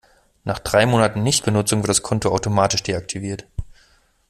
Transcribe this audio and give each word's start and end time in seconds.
Nach 0.45 0.57
drei 0.57 0.87
Monaten 0.87 1.21
Nichtbenutzung 1.21 1.83
wird 1.83 1.89
das 1.89 2.01
Konto 2.01 2.31
automatisch 2.31 2.81
deaktiviert. 2.81 3.45